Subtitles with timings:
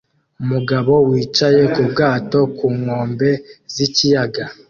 [0.41, 3.29] Umugabo wicaye mu bwato ku nkombe
[3.73, 4.45] z'ikiyaga